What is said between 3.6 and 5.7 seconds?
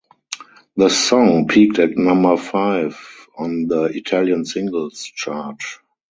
the Italian Singles Chart.